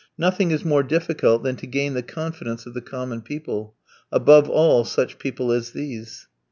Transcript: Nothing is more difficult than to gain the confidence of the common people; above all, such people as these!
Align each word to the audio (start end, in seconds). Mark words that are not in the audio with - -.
Nothing 0.17 0.49
is 0.49 0.65
more 0.65 0.81
difficult 0.81 1.43
than 1.43 1.57
to 1.57 1.67
gain 1.67 1.93
the 1.93 2.01
confidence 2.01 2.65
of 2.65 2.73
the 2.73 2.81
common 2.81 3.21
people; 3.21 3.75
above 4.11 4.49
all, 4.49 4.83
such 4.83 5.19
people 5.19 5.51
as 5.51 5.73
these! 5.73 6.27